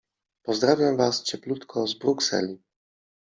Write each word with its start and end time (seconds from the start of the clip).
Pozdrawiam 0.47 0.97
was 0.97 1.21
cieplutko 1.23 1.85
z 1.87 1.93
Brukseli. 1.93 2.59